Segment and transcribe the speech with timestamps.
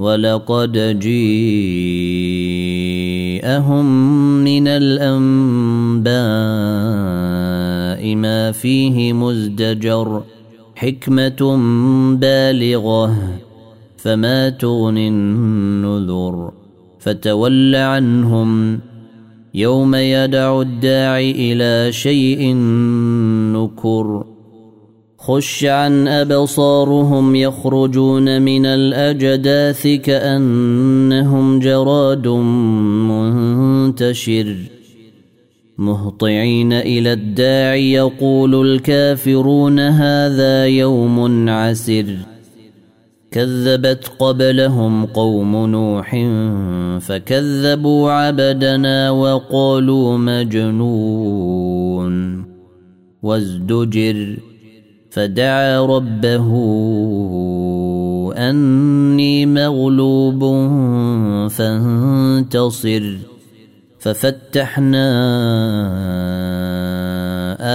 [0.00, 1.76] ولقد جيءهم
[4.44, 6.10] من الأنباء
[8.14, 10.22] ما فيه مزدجر
[10.76, 11.56] حكمة
[12.20, 13.16] بالغة
[13.96, 16.52] فما تغني النذر
[16.98, 18.80] فتول عنهم
[19.54, 22.54] يوم يدع الداعي إلى شيء
[23.52, 24.29] نكر.
[25.22, 32.28] خش عن أبصارهم يخرجون من الأجداث كأنهم جراد
[33.08, 34.56] منتشر.
[35.78, 42.16] مهطعين إلى الداعي يقول الكافرون هذا يوم عسر.
[43.30, 46.26] كذبت قبلهم قوم نوح
[47.00, 51.64] فكذبوا عبدنا وقالوا مجنون.
[53.22, 54.49] وازدجر.
[55.10, 56.50] فدعا ربه
[58.36, 60.40] أني مغلوب
[61.50, 63.16] فانتصر.
[63.98, 65.10] ففتحنا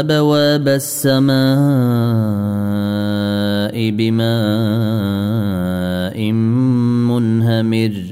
[0.00, 1.32] أبواب السماء
[3.90, 4.22] بماء
[7.10, 8.11] منهمر.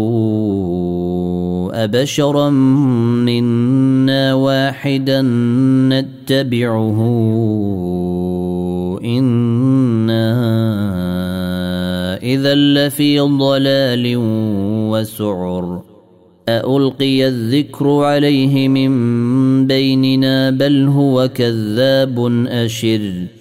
[1.84, 5.22] أبشرا منا واحدا
[5.92, 7.00] نتبعه
[9.04, 10.32] إنا
[12.24, 14.14] إذا لفي ضلال
[14.92, 15.82] وسعر
[16.50, 18.92] ألقي الذكر عليه من
[19.68, 23.41] بيننا بل هو كذاب أشر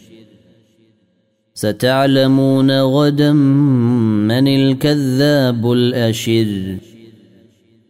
[1.61, 6.77] ستعلمون غدا من الكذاب الأشر.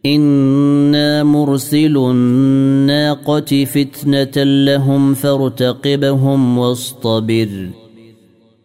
[0.05, 7.69] إنا مرسل الناقة فتنة لهم فارتقبهم واصطبر.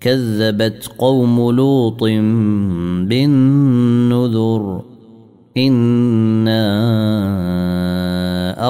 [0.00, 2.02] كذبت قوم لوط
[3.08, 4.82] بالنذر.
[5.56, 6.62] انا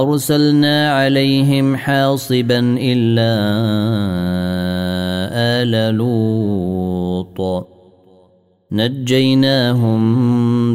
[0.01, 3.39] ارسلنا عليهم حاصبا الا
[5.33, 7.67] ال لوط.
[8.73, 10.03] نجيناهم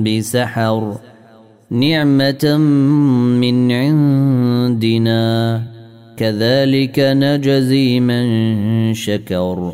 [0.03, 0.97] بسحر.
[1.71, 2.57] نعمه
[3.41, 5.63] من عندنا.
[6.17, 9.73] كذلك نجزي من شكر.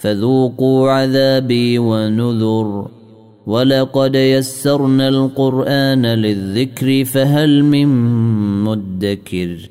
[0.00, 2.88] فذوقوا عذابي ونذر.
[3.46, 7.86] ولقد يسرنا القرآن للذكر فهل من
[8.64, 9.70] مدكر؟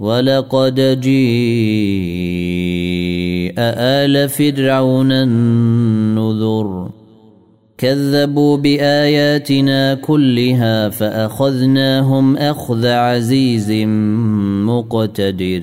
[0.00, 1.20] ولقد جيء
[3.58, 6.90] آل فرعون النذر.
[7.78, 13.70] كذبوا بآياتنا كلها فأخذناهم أخذ عزيز
[14.66, 15.62] مقتدر.